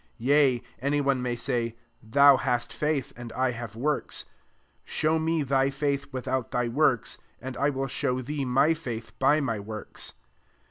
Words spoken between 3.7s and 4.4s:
works: